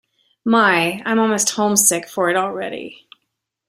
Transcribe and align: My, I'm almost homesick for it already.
My, 0.43 1.03
I'm 1.05 1.19
almost 1.19 1.51
homesick 1.51 2.09
for 2.09 2.31
it 2.31 2.35
already. 2.35 3.07